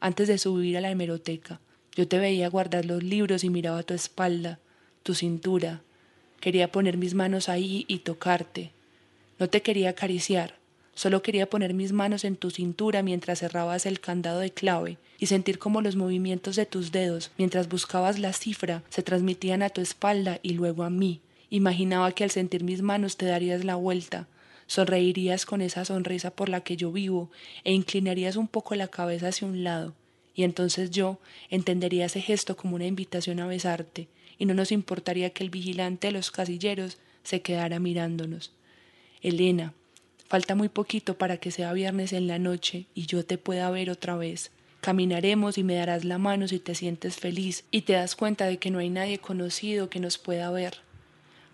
antes 0.00 0.28
de 0.28 0.38
subir 0.38 0.76
a 0.76 0.80
la 0.80 0.90
hemeroteca. 0.90 1.60
Yo 1.94 2.06
te 2.06 2.18
veía 2.18 2.48
guardar 2.48 2.84
los 2.84 3.02
libros 3.02 3.42
y 3.44 3.50
miraba 3.50 3.82
tu 3.82 3.92
espalda, 3.92 4.60
tu 5.02 5.14
cintura. 5.14 5.82
Quería 6.40 6.70
poner 6.70 6.96
mis 6.96 7.14
manos 7.14 7.48
ahí 7.48 7.84
y 7.88 7.98
tocarte. 7.98 8.75
No 9.38 9.48
te 9.48 9.62
quería 9.62 9.90
acariciar, 9.90 10.54
Solo 10.96 11.20
quería 11.20 11.50
poner 11.50 11.74
mis 11.74 11.92
manos 11.92 12.24
en 12.24 12.36
tu 12.36 12.50
cintura 12.50 13.02
mientras 13.02 13.40
cerrabas 13.40 13.84
el 13.84 14.00
candado 14.00 14.40
de 14.40 14.50
clave 14.50 14.96
y 15.18 15.26
sentir 15.26 15.58
cómo 15.58 15.82
los 15.82 15.94
movimientos 15.94 16.56
de 16.56 16.64
tus 16.64 16.90
dedos, 16.90 17.32
mientras 17.36 17.68
buscabas 17.68 18.18
la 18.18 18.32
cifra, 18.32 18.82
se 18.88 19.02
transmitían 19.02 19.62
a 19.62 19.68
tu 19.68 19.82
espalda 19.82 20.40
y 20.42 20.54
luego 20.54 20.84
a 20.84 20.90
mí. 20.90 21.20
Imaginaba 21.50 22.12
que 22.12 22.24
al 22.24 22.30
sentir 22.30 22.64
mis 22.64 22.80
manos 22.80 23.18
te 23.18 23.26
darías 23.26 23.62
la 23.62 23.74
vuelta, 23.74 24.26
sonreirías 24.66 25.44
con 25.44 25.60
esa 25.60 25.84
sonrisa 25.84 26.30
por 26.30 26.48
la 26.48 26.62
que 26.62 26.78
yo 26.78 26.90
vivo 26.90 27.30
e 27.62 27.74
inclinarías 27.74 28.36
un 28.36 28.48
poco 28.48 28.74
la 28.74 28.88
cabeza 28.88 29.28
hacia 29.28 29.46
un 29.46 29.64
lado, 29.64 29.92
y 30.34 30.44
entonces 30.44 30.90
yo 30.90 31.18
entendería 31.50 32.06
ese 32.06 32.22
gesto 32.22 32.56
como 32.56 32.74
una 32.74 32.86
invitación 32.86 33.40
a 33.40 33.46
besarte, 33.46 34.08
y 34.38 34.46
no 34.46 34.54
nos 34.54 34.72
importaría 34.72 35.28
que 35.28 35.44
el 35.44 35.50
vigilante 35.50 36.06
de 36.06 36.14
los 36.14 36.30
casilleros 36.30 36.96
se 37.22 37.42
quedara 37.42 37.78
mirándonos. 37.80 38.52
Elena, 39.22 39.72
Falta 40.28 40.56
muy 40.56 40.68
poquito 40.68 41.16
para 41.16 41.36
que 41.36 41.52
sea 41.52 41.72
viernes 41.72 42.12
en 42.12 42.26
la 42.26 42.40
noche 42.40 42.86
y 42.94 43.06
yo 43.06 43.24
te 43.24 43.38
pueda 43.38 43.70
ver 43.70 43.90
otra 43.90 44.16
vez. 44.16 44.50
Caminaremos 44.80 45.56
y 45.56 45.62
me 45.62 45.76
darás 45.76 46.04
la 46.04 46.18
mano 46.18 46.48
si 46.48 46.58
te 46.58 46.74
sientes 46.74 47.16
feliz 47.16 47.64
y 47.70 47.82
te 47.82 47.92
das 47.92 48.16
cuenta 48.16 48.46
de 48.46 48.58
que 48.58 48.72
no 48.72 48.80
hay 48.80 48.90
nadie 48.90 49.18
conocido 49.18 49.88
que 49.88 50.00
nos 50.00 50.18
pueda 50.18 50.50
ver. 50.50 50.78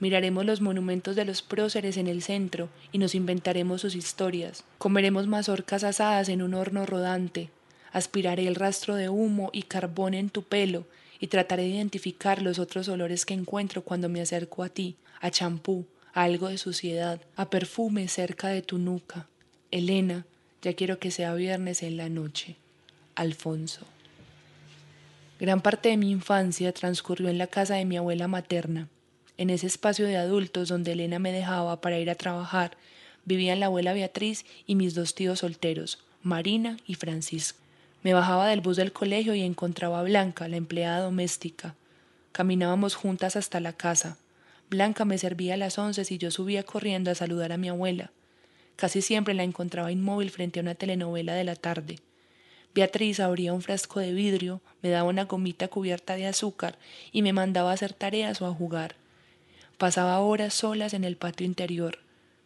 Miraremos 0.00 0.46
los 0.46 0.62
monumentos 0.62 1.16
de 1.16 1.26
los 1.26 1.42
próceres 1.42 1.98
en 1.98 2.06
el 2.06 2.22
centro 2.22 2.70
y 2.92 2.98
nos 2.98 3.14
inventaremos 3.14 3.82
sus 3.82 3.94
historias. 3.94 4.64
Comeremos 4.78 5.26
mazorcas 5.26 5.84
asadas 5.84 6.30
en 6.30 6.40
un 6.40 6.54
horno 6.54 6.86
rodante. 6.86 7.50
Aspiraré 7.92 8.46
el 8.48 8.54
rastro 8.54 8.94
de 8.94 9.10
humo 9.10 9.50
y 9.52 9.64
carbón 9.64 10.14
en 10.14 10.30
tu 10.30 10.44
pelo 10.44 10.86
y 11.20 11.26
trataré 11.26 11.64
de 11.64 11.68
identificar 11.68 12.40
los 12.40 12.58
otros 12.58 12.88
olores 12.88 13.26
que 13.26 13.34
encuentro 13.34 13.82
cuando 13.82 14.08
me 14.08 14.22
acerco 14.22 14.62
a 14.62 14.70
ti, 14.70 14.96
a 15.20 15.30
champú, 15.30 15.86
algo 16.12 16.48
de 16.48 16.58
suciedad, 16.58 17.20
a 17.36 17.48
perfume 17.50 18.08
cerca 18.08 18.48
de 18.48 18.62
tu 18.62 18.78
nuca. 18.78 19.26
Elena, 19.70 20.26
ya 20.60 20.74
quiero 20.74 20.98
que 20.98 21.10
sea 21.10 21.34
viernes 21.34 21.82
en 21.82 21.96
la 21.96 22.08
noche. 22.08 22.56
Alfonso. 23.14 23.86
Gran 25.40 25.60
parte 25.60 25.88
de 25.88 25.96
mi 25.96 26.10
infancia 26.10 26.72
transcurrió 26.72 27.28
en 27.28 27.38
la 27.38 27.46
casa 27.46 27.74
de 27.74 27.84
mi 27.84 27.96
abuela 27.96 28.28
materna. 28.28 28.88
En 29.38 29.50
ese 29.50 29.66
espacio 29.66 30.06
de 30.06 30.16
adultos 30.16 30.68
donde 30.68 30.92
Elena 30.92 31.18
me 31.18 31.32
dejaba 31.32 31.80
para 31.80 31.98
ir 31.98 32.10
a 32.10 32.14
trabajar, 32.14 32.76
vivían 33.24 33.60
la 33.60 33.66
abuela 33.66 33.92
Beatriz 33.92 34.44
y 34.66 34.74
mis 34.74 34.94
dos 34.94 35.14
tíos 35.14 35.40
solteros, 35.40 35.98
Marina 36.22 36.76
y 36.86 36.94
Francisco. 36.94 37.58
Me 38.02 38.14
bajaba 38.14 38.46
del 38.48 38.60
bus 38.60 38.76
del 38.76 38.92
colegio 38.92 39.34
y 39.34 39.42
encontraba 39.42 40.00
a 40.00 40.02
Blanca, 40.04 40.48
la 40.48 40.56
empleada 40.56 41.00
doméstica. 41.00 41.74
Caminábamos 42.32 42.94
juntas 42.94 43.36
hasta 43.36 43.60
la 43.60 43.72
casa. 43.72 44.18
Blanca 44.72 45.04
me 45.04 45.18
servía 45.18 45.52
a 45.52 45.56
las 45.58 45.76
once 45.76 46.02
y 46.08 46.16
yo 46.16 46.30
subía 46.30 46.62
corriendo 46.62 47.10
a 47.10 47.14
saludar 47.14 47.52
a 47.52 47.58
mi 47.58 47.68
abuela. 47.68 48.10
Casi 48.76 49.02
siempre 49.02 49.34
la 49.34 49.42
encontraba 49.42 49.92
inmóvil 49.92 50.30
frente 50.30 50.60
a 50.60 50.62
una 50.62 50.74
telenovela 50.74 51.34
de 51.34 51.44
la 51.44 51.56
tarde. 51.56 51.98
Beatriz 52.74 53.20
abría 53.20 53.52
un 53.52 53.60
frasco 53.60 54.00
de 54.00 54.14
vidrio, 54.14 54.62
me 54.80 54.88
daba 54.88 55.10
una 55.10 55.26
gomita 55.26 55.68
cubierta 55.68 56.16
de 56.16 56.26
azúcar 56.26 56.78
y 57.12 57.20
me 57.20 57.34
mandaba 57.34 57.70
a 57.70 57.74
hacer 57.74 57.92
tareas 57.92 58.40
o 58.40 58.46
a 58.46 58.54
jugar. 58.54 58.94
Pasaba 59.76 60.18
horas 60.20 60.54
solas 60.54 60.94
en 60.94 61.04
el 61.04 61.18
patio 61.18 61.44
interior. 61.44 61.98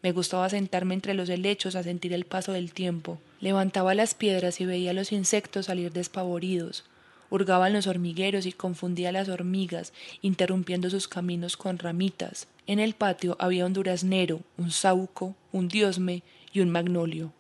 Me 0.03 0.11
gustaba 0.11 0.49
sentarme 0.49 0.95
entre 0.95 1.15
los 1.15 1.29
helechos 1.29 1.77
a 1.77 1.85
sentir 1.85 2.13
el 2.13 2.25
paso 2.25 2.51
del 2.51 2.73
tiempo. 2.73 3.21
Levantaba 3.39 3.95
las 3.95 4.17
piedras 4.17 4.61
y 4.61 4.67
veía 4.67 4.93
los 4.93 5.13
insectos 5.13 5.67
salir 5.67 5.93
despavoridos. 5.93 6.83
Hurgaba 7.31 7.67
en 7.67 7.75
los 7.75 7.87
hormigueros 7.87 8.47
y 8.47 8.53
confundía 8.53 9.13
las 9.13 9.29
hormigas, 9.29 9.93
interrumpiendo 10.23 10.91
sus 10.91 11.09
caminos 11.09 11.57
con 11.57 11.79
ramitas. 11.79 12.49
En 12.67 12.79
el 12.79 12.95
patio 12.95 13.37
había 13.39 13.67
un 13.67 13.73
duraznero, 13.73 14.41
un 14.57 14.71
sauco, 14.71 15.35
un 15.53 15.69
diosme 15.69 16.23
y 16.53 16.61
un 16.61 16.71
magnolio. 16.71 17.33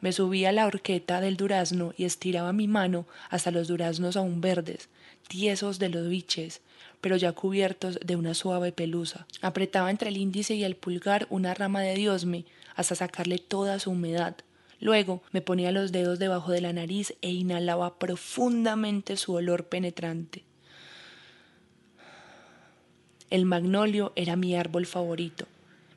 Me 0.00 0.12
subía 0.12 0.48
a 0.48 0.52
la 0.52 0.66
horqueta 0.66 1.20
del 1.20 1.36
durazno 1.36 1.92
y 1.96 2.04
estiraba 2.04 2.52
mi 2.52 2.66
mano 2.68 3.06
hasta 3.28 3.50
los 3.50 3.68
duraznos 3.68 4.16
aún 4.16 4.40
verdes, 4.40 4.88
tiesos 5.28 5.78
de 5.78 5.90
los 5.90 6.08
biches, 6.08 6.62
pero 7.00 7.16
ya 7.16 7.32
cubiertos 7.32 7.98
de 8.04 8.16
una 8.16 8.34
suave 8.34 8.72
pelusa. 8.72 9.26
Apretaba 9.42 9.90
entre 9.90 10.08
el 10.08 10.16
índice 10.16 10.54
y 10.54 10.64
el 10.64 10.76
pulgar 10.76 11.26
una 11.28 11.52
rama 11.52 11.82
de 11.82 11.94
diosme 11.94 12.46
hasta 12.74 12.94
sacarle 12.94 13.38
toda 13.38 13.78
su 13.78 13.90
humedad. 13.90 14.36
Luego 14.80 15.22
me 15.30 15.42
ponía 15.42 15.72
los 15.72 15.92
dedos 15.92 16.18
debajo 16.18 16.52
de 16.52 16.62
la 16.62 16.72
nariz 16.72 17.14
e 17.22 17.30
inhalaba 17.30 17.98
profundamente 17.98 19.16
su 19.16 19.34
olor 19.34 19.66
penetrante. 19.66 20.44
El 23.28 23.44
magnolio 23.44 24.12
era 24.16 24.34
mi 24.34 24.56
árbol 24.56 24.86
favorito. 24.86 25.46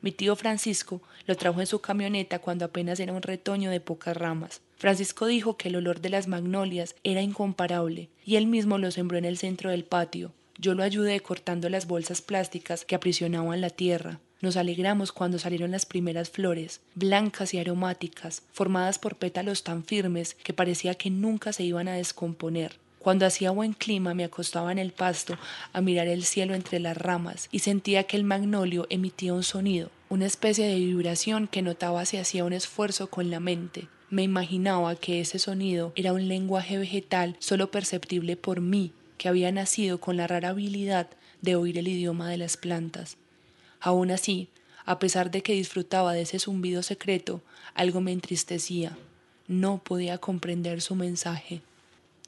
Mi 0.02 0.12
tío 0.12 0.36
Francisco 0.36 1.00
lo 1.26 1.34
trajo 1.34 1.60
en 1.60 1.66
su 1.66 1.80
camioneta 1.80 2.38
cuando 2.38 2.66
apenas 2.66 3.00
era 3.00 3.14
un 3.14 3.22
retoño 3.22 3.70
de 3.70 3.80
pocas 3.80 4.16
ramas. 4.16 4.60
Francisco 4.76 5.26
dijo 5.26 5.56
que 5.56 5.68
el 5.68 5.76
olor 5.76 6.02
de 6.02 6.10
las 6.10 6.28
magnolias 6.28 6.94
era 7.04 7.22
incomparable 7.22 8.10
y 8.24 8.36
él 8.36 8.46
mismo 8.46 8.76
lo 8.76 8.90
sembró 8.90 9.16
en 9.16 9.24
el 9.24 9.38
centro 9.38 9.70
del 9.70 9.84
patio. 9.84 10.32
Yo 10.58 10.74
lo 10.74 10.82
ayudé 10.82 11.18
cortando 11.20 11.68
las 11.70 11.86
bolsas 11.86 12.20
plásticas 12.20 12.84
que 12.84 12.94
aprisionaban 12.94 13.60
la 13.62 13.70
tierra. 13.70 14.20
Nos 14.44 14.58
alegramos 14.58 15.10
cuando 15.10 15.38
salieron 15.38 15.70
las 15.70 15.86
primeras 15.86 16.28
flores, 16.28 16.82
blancas 16.94 17.54
y 17.54 17.58
aromáticas, 17.58 18.42
formadas 18.52 18.98
por 18.98 19.16
pétalos 19.16 19.64
tan 19.64 19.84
firmes 19.84 20.34
que 20.34 20.52
parecía 20.52 20.96
que 20.96 21.08
nunca 21.08 21.54
se 21.54 21.62
iban 21.64 21.88
a 21.88 21.94
descomponer. 21.94 22.76
Cuando 22.98 23.24
hacía 23.24 23.52
buen 23.52 23.72
clima 23.72 24.12
me 24.12 24.22
acostaba 24.22 24.70
en 24.70 24.78
el 24.78 24.92
pasto 24.92 25.38
a 25.72 25.80
mirar 25.80 26.08
el 26.08 26.24
cielo 26.24 26.54
entre 26.54 26.78
las 26.78 26.94
ramas 26.94 27.48
y 27.52 27.60
sentía 27.60 28.02
que 28.04 28.18
el 28.18 28.24
magnolio 28.24 28.86
emitía 28.90 29.32
un 29.32 29.44
sonido, 29.44 29.90
una 30.10 30.26
especie 30.26 30.66
de 30.66 30.74
vibración 30.74 31.48
que 31.48 31.62
notaba 31.62 32.04
si 32.04 32.18
hacía 32.18 32.44
un 32.44 32.52
esfuerzo 32.52 33.08
con 33.08 33.30
la 33.30 33.40
mente. 33.40 33.88
Me 34.10 34.24
imaginaba 34.24 34.94
que 34.94 35.20
ese 35.20 35.38
sonido 35.38 35.94
era 35.96 36.12
un 36.12 36.28
lenguaje 36.28 36.76
vegetal 36.76 37.36
solo 37.38 37.70
perceptible 37.70 38.36
por 38.36 38.60
mí, 38.60 38.92
que 39.16 39.30
había 39.30 39.50
nacido 39.52 40.00
con 40.00 40.18
la 40.18 40.26
rara 40.26 40.50
habilidad 40.50 41.08
de 41.40 41.56
oír 41.56 41.78
el 41.78 41.88
idioma 41.88 42.28
de 42.28 42.36
las 42.36 42.58
plantas. 42.58 43.16
Aún 43.84 44.10
así, 44.10 44.48
a 44.86 44.98
pesar 44.98 45.30
de 45.30 45.42
que 45.42 45.52
disfrutaba 45.52 46.14
de 46.14 46.22
ese 46.22 46.38
zumbido 46.38 46.82
secreto, 46.82 47.42
algo 47.74 48.00
me 48.00 48.12
entristecía. 48.12 48.96
No 49.46 49.76
podía 49.76 50.16
comprender 50.16 50.80
su 50.80 50.94
mensaje. 50.94 51.60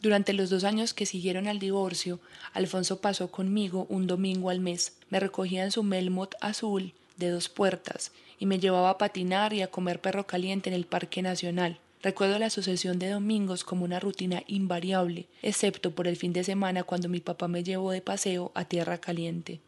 Durante 0.03 0.35
los 0.35 0.51
dos 0.51 0.65
años 0.65 0.93
que 0.93 1.07
siguieron 1.07 1.49
al 1.49 1.59
divorcio, 1.59 2.21
Alfonso 2.53 3.01
pasó 3.01 3.31
conmigo 3.31 3.87
un 3.89 4.07
domingo 4.07 4.51
al 4.51 4.61
mes. 4.61 4.99
Me 5.09 5.19
recogía 5.19 5.65
en 5.65 5.71
su 5.71 5.83
Melmot 5.83 6.35
azul 6.43 6.93
de 7.17 7.31
dos 7.31 7.49
puertas 7.49 8.13
y 8.39 8.45
me 8.45 8.59
llevaba 8.59 8.91
a 8.91 8.99
patinar 8.99 9.55
y 9.55 9.63
a 9.63 9.71
comer 9.71 10.03
perro 10.03 10.27
caliente 10.27 10.69
en 10.69 10.77
el 10.77 10.85
Parque 10.85 11.23
Nacional. 11.23 11.79
Recuerdo 12.03 12.39
la 12.39 12.51
sucesión 12.51 12.99
de 12.99 13.09
domingos 13.09 13.65
como 13.65 13.87
una 13.87 13.99
rutina 13.99 14.43
invariable, 14.47 15.27
excepto 15.41 15.91
por 15.93 16.07
el 16.07 16.17
fin 16.17 16.35
de 16.35 16.45
semana 16.45 16.83
cuando 16.83 17.09
mi 17.09 17.21
papá 17.21 17.49
me 17.49 17.65
llevó 17.65 17.93
de 17.93 18.03
paseo 18.03 18.53
a 18.55 18.67
Tierra 18.67 18.99
Caliente. 18.99 19.59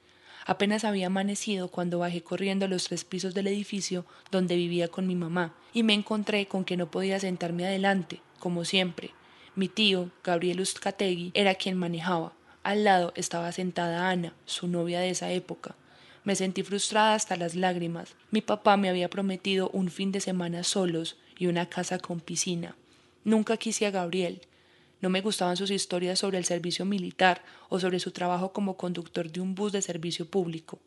Apenas 0.49 0.85
había 0.85 1.09
amanecido 1.09 1.69
cuando 1.69 1.99
bajé 1.99 2.23
corriendo 2.23 2.69
los 2.69 2.85
tres 2.85 3.05
pisos 3.05 3.35
del 3.35 3.49
edificio 3.49 4.07
donde 4.31 4.57
vivía 4.57 4.89
con 4.89 5.07
mi 5.07 5.15
mamá 5.15 5.55
y 5.75 5.83
me 5.83 5.93
encontré 5.93 6.49
con 6.49 6.65
que 6.65 6.79
no 6.79 6.91
podía 6.91 7.21
sentarme 7.21 7.67
adelante, 7.67 8.23
como 8.39 8.65
siempre. 8.65 9.11
Mi 9.55 9.69
tío, 9.69 10.11
Gabriel 10.25 10.63
Uzcategui, 10.63 11.33
era 11.35 11.55
quien 11.57 11.77
manejaba. 11.77 12.33
Al 12.63 12.85
lado 12.85 13.13
estaba 13.15 13.53
sentada 13.53 14.09
Ana, 14.09 14.33
su 14.47 14.69
novia 14.69 15.01
de 15.01 15.11
esa 15.11 15.31
época. 15.31 15.77
Me 16.25 16.35
sentí 16.35 16.63
frustrada 16.63 17.13
hasta 17.13 17.37
las 17.37 17.55
lágrimas. 17.55 18.15
Mi 18.31 18.41
papá 18.41 18.79
me 18.79 18.89
había 18.89 19.11
prometido 19.11 19.69
un 19.75 19.91
fin 19.91 20.13
de 20.13 20.21
semana 20.21 20.65
solos 20.65 21.19
y 21.37 21.49
una 21.49 21.67
casa 21.67 21.99
con 21.99 22.21
piscina. 22.21 22.75
Nunca 23.23 23.59
quise 23.59 23.85
a 23.85 23.91
Gabriel. 23.91 24.41
No 25.01 25.11
me 25.11 25.21
gustaban 25.21 25.57
sus 25.57 25.71
historias 25.71 26.19
sobre 26.19 26.39
el 26.39 26.45
servicio 26.45 26.85
militar 26.85 27.45
o 27.69 27.79
sobre 27.79 28.01
su 28.01 28.11
trabajo 28.11 28.53
como 28.53 28.77
conductor 28.77 29.31
de 29.31 29.41
un 29.41 29.55
bus 29.55 29.73
de 29.73 29.83
servicio 29.83 30.27
público. 30.27 30.79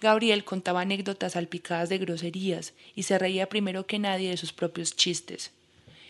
Gabriel 0.00 0.44
contaba 0.44 0.80
anécdotas 0.80 1.32
salpicadas 1.32 1.88
de 1.88 1.98
groserías 1.98 2.72
y 2.94 3.02
se 3.02 3.18
reía 3.18 3.48
primero 3.48 3.86
que 3.86 3.98
nadie 3.98 4.30
de 4.30 4.36
sus 4.36 4.52
propios 4.52 4.96
chistes. 4.96 5.50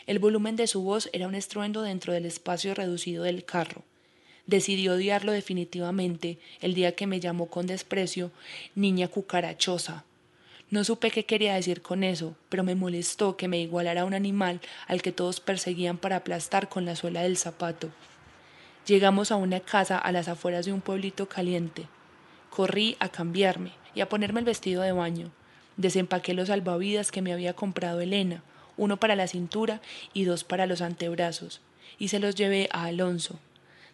El 0.07 0.19
volumen 0.19 0.55
de 0.57 0.67
su 0.67 0.83
voz 0.83 1.09
era 1.13 1.27
un 1.27 1.35
estruendo 1.35 1.83
dentro 1.83 2.13
del 2.13 2.27
espacio 2.27 2.75
reducido 2.75 3.25
del 3.25 3.45
carro. 3.45 3.83
Decidí 4.47 4.89
odiarlo 4.89 5.33
definitivamente 5.33 6.39
el 6.61 6.75
día 6.75 6.95
que 6.95 7.07
me 7.07 7.21
llamó 7.21 7.47
con 7.47 7.67
desprecio 7.67 8.31
niña 8.75 9.09
cucarachosa 9.09 10.05
no 10.71 10.83
supe 10.83 11.11
qué 11.11 11.25
quería 11.25 11.55
decir 11.55 11.83
con 11.83 12.03
eso, 12.03 12.35
pero 12.49 12.65
me 12.65 12.75
molestó 12.75 13.37
que 13.37 13.49
me 13.49 13.61
igualara 13.61 14.01
a 14.01 14.05
un 14.05 14.15
animal 14.15 14.61
al 14.87 15.03
que 15.03 15.13
todos 15.13 15.41
perseguían 15.41 15.99
para 15.99 16.17
aplastar 16.17 16.69
con 16.69 16.85
la 16.85 16.97
suela 16.97 17.23
del 17.23 17.37
zapato. 17.37 17.91
Llegamos 18.87 19.31
a 19.31 19.37
una 19.37 19.61
casa 19.61 19.99
a 19.99 20.11
las 20.13 20.29
afueras 20.29 20.67
de 20.67 20.73
un 20.73 20.81
pueblito 20.81 21.29
caliente. 21.29 21.87
Corrí 22.51 22.97
a 22.99 23.09
cambiarme 23.09 23.73
y 23.95 24.01
a 24.01 24.09
ponerme 24.09 24.41
el 24.41 24.47
vestido 24.47 24.83
de 24.83 24.93
baño. 24.93 25.31
Desempaqué 25.77 26.35
los 26.35 26.49
salvavidas 26.49 27.11
que 27.11 27.23
me 27.23 27.33
había 27.33 27.55
comprado 27.55 28.01
Elena, 28.01 28.43
uno 28.77 28.99
para 28.99 29.17
la 29.17 29.29
cintura 29.29 29.81
y 30.13 30.25
dos 30.25 30.45
para 30.45 30.67
los 30.67 30.81
antebrazos, 30.81 31.61
y 31.99 32.09
se 32.09 32.19
los 32.19 32.35
llevé 32.35 32.69
a 32.73 32.85
Alonso. 32.85 33.39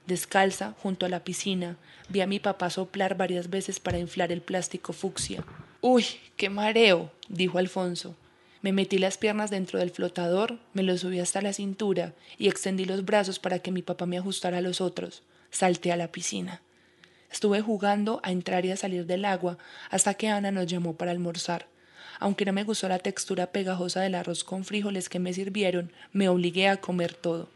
Descalza, 0.06 0.74
junto 0.82 1.06
a 1.06 1.08
la 1.08 1.24
piscina, 1.24 1.76
vi 2.08 2.20
a 2.20 2.26
mi 2.26 2.40
papá 2.40 2.70
soplar 2.70 3.16
varias 3.16 3.50
veces 3.50 3.80
para 3.80 3.98
inflar 3.98 4.32
el 4.32 4.40
plástico 4.40 4.92
fucsia. 4.92 5.44
Uy, 5.82 6.04
qué 6.36 6.50
mareo, 6.50 7.10
dijo 7.28 7.56
Alfonso. 7.56 8.14
Me 8.60 8.72
metí 8.72 8.98
las 8.98 9.16
piernas 9.16 9.50
dentro 9.50 9.78
del 9.78 9.90
flotador, 9.90 10.58
me 10.74 10.82
lo 10.82 10.98
subí 10.98 11.20
hasta 11.20 11.40
la 11.40 11.54
cintura 11.54 12.12
y 12.36 12.48
extendí 12.48 12.84
los 12.84 13.06
brazos 13.06 13.38
para 13.38 13.60
que 13.60 13.72
mi 13.72 13.80
papá 13.80 14.04
me 14.04 14.18
ajustara 14.18 14.58
a 14.58 14.60
los 14.60 14.82
otros. 14.82 15.22
Salté 15.50 15.90
a 15.90 15.96
la 15.96 16.12
piscina. 16.12 16.60
Estuve 17.32 17.62
jugando 17.62 18.20
a 18.22 18.30
entrar 18.30 18.66
y 18.66 18.72
a 18.72 18.76
salir 18.76 19.06
del 19.06 19.24
agua 19.24 19.56
hasta 19.88 20.12
que 20.12 20.28
Ana 20.28 20.50
nos 20.50 20.66
llamó 20.66 20.96
para 20.96 21.12
almorzar. 21.12 21.66
Aunque 22.18 22.44
no 22.44 22.52
me 22.52 22.64
gustó 22.64 22.86
la 22.86 22.98
textura 22.98 23.46
pegajosa 23.46 24.02
del 24.02 24.16
arroz 24.16 24.44
con 24.44 24.64
frijoles 24.64 25.08
que 25.08 25.18
me 25.18 25.32
sirvieron, 25.32 25.92
me 26.12 26.28
obligué 26.28 26.68
a 26.68 26.76
comer 26.76 27.14
todo. 27.14 27.48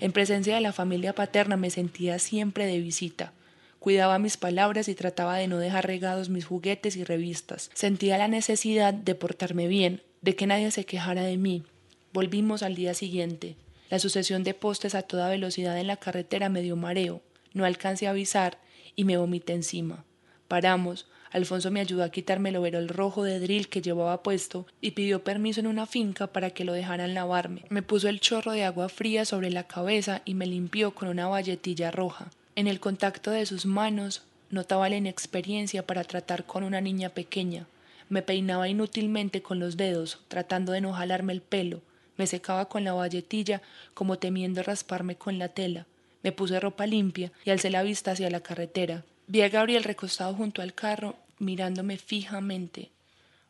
En 0.00 0.10
presencia 0.10 0.56
de 0.56 0.60
la 0.60 0.72
familia 0.72 1.14
paterna 1.14 1.56
me 1.56 1.70
sentía 1.70 2.18
siempre 2.18 2.66
de 2.66 2.80
visita. 2.80 3.32
Cuidaba 3.82 4.20
mis 4.20 4.36
palabras 4.36 4.86
y 4.86 4.94
trataba 4.94 5.36
de 5.38 5.48
no 5.48 5.58
dejar 5.58 5.84
regados 5.84 6.28
mis 6.28 6.44
juguetes 6.44 6.94
y 6.94 7.02
revistas. 7.02 7.68
Sentía 7.74 8.16
la 8.16 8.28
necesidad 8.28 8.94
de 8.94 9.16
portarme 9.16 9.66
bien, 9.66 10.02
de 10.20 10.36
que 10.36 10.46
nadie 10.46 10.70
se 10.70 10.84
quejara 10.84 11.24
de 11.24 11.36
mí. 11.36 11.64
Volvimos 12.12 12.62
al 12.62 12.76
día 12.76 12.94
siguiente. 12.94 13.56
La 13.90 13.98
sucesión 13.98 14.44
de 14.44 14.54
postes 14.54 14.94
a 14.94 15.02
toda 15.02 15.28
velocidad 15.28 15.76
en 15.80 15.88
la 15.88 15.96
carretera 15.96 16.48
me 16.48 16.62
dio 16.62 16.76
mareo. 16.76 17.22
No 17.54 17.64
alcancé 17.64 18.06
a 18.06 18.10
avisar 18.10 18.58
y 18.94 19.02
me 19.02 19.16
vomité 19.16 19.52
encima. 19.52 20.04
Paramos. 20.46 21.08
Alfonso 21.32 21.72
me 21.72 21.80
ayudó 21.80 22.04
a 22.04 22.10
quitarme 22.10 22.50
el 22.50 22.56
overol 22.58 22.86
rojo 22.86 23.24
de 23.24 23.40
drill 23.40 23.68
que 23.68 23.82
llevaba 23.82 24.22
puesto 24.22 24.64
y 24.80 24.92
pidió 24.92 25.24
permiso 25.24 25.58
en 25.58 25.66
una 25.66 25.86
finca 25.86 26.28
para 26.28 26.50
que 26.50 26.64
lo 26.64 26.72
dejaran 26.72 27.14
lavarme. 27.14 27.64
Me 27.68 27.82
puso 27.82 28.08
el 28.08 28.20
chorro 28.20 28.52
de 28.52 28.62
agua 28.62 28.88
fría 28.88 29.24
sobre 29.24 29.50
la 29.50 29.66
cabeza 29.66 30.22
y 30.24 30.34
me 30.34 30.46
limpió 30.46 30.94
con 30.94 31.08
una 31.08 31.26
valletilla 31.26 31.90
roja. 31.90 32.30
En 32.54 32.66
el 32.66 32.80
contacto 32.80 33.30
de 33.30 33.46
sus 33.46 33.64
manos 33.64 34.22
notaba 34.50 34.90
la 34.90 34.96
inexperiencia 34.96 35.86
para 35.86 36.04
tratar 36.04 36.44
con 36.44 36.64
una 36.64 36.82
niña 36.82 37.08
pequeña. 37.08 37.66
Me 38.10 38.20
peinaba 38.20 38.68
inútilmente 38.68 39.40
con 39.40 39.58
los 39.58 39.78
dedos, 39.78 40.20
tratando 40.28 40.72
de 40.72 40.82
no 40.82 40.92
jalarme 40.92 41.32
el 41.32 41.40
pelo. 41.40 41.80
Me 42.18 42.26
secaba 42.26 42.66
con 42.66 42.84
la 42.84 42.92
valletilla, 42.92 43.62
como 43.94 44.18
temiendo 44.18 44.62
rasparme 44.62 45.16
con 45.16 45.38
la 45.38 45.48
tela. 45.48 45.86
Me 46.22 46.30
puse 46.30 46.60
ropa 46.60 46.86
limpia 46.86 47.32
y 47.42 47.50
alcé 47.50 47.70
la 47.70 47.82
vista 47.82 48.10
hacia 48.10 48.28
la 48.28 48.40
carretera. 48.40 49.02
Vi 49.28 49.40
a 49.40 49.48
Gabriel 49.48 49.82
recostado 49.82 50.34
junto 50.34 50.60
al 50.60 50.74
carro, 50.74 51.16
mirándome 51.38 51.96
fijamente. 51.96 52.90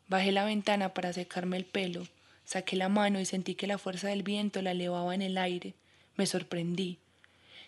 Bajé 0.07 0.31
la 0.31 0.45
ventana 0.45 0.93
para 0.93 1.11
secarme 1.11 1.57
el 1.57 1.65
pelo. 1.65 2.07
Saqué 2.45 2.77
la 2.77 2.87
mano 2.87 3.19
y 3.19 3.25
sentí 3.25 3.55
que 3.55 3.67
la 3.67 3.77
fuerza 3.77 4.07
del 4.07 4.23
viento 4.23 4.61
la 4.61 4.71
elevaba 4.71 5.13
en 5.13 5.21
el 5.21 5.37
aire. 5.37 5.73
Me 6.15 6.25
sorprendí. 6.25 6.99